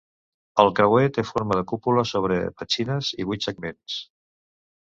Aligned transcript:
El 0.63 0.71
creuer 0.79 1.03
té 1.17 1.25
forma 1.31 1.59
de 1.59 1.63
cúpula 1.73 2.05
sobre 2.13 2.39
petxines 2.63 3.15
i 3.25 3.29
vuit 3.33 3.49
segments. 3.49 4.03